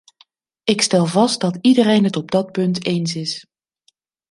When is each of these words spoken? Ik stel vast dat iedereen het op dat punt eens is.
Ik 0.63 0.81
stel 0.81 1.05
vast 1.05 1.39
dat 1.39 1.57
iedereen 1.61 2.03
het 2.03 2.15
op 2.15 2.31
dat 2.31 2.51
punt 2.51 2.85
eens 2.85 3.15
is. 3.15 3.45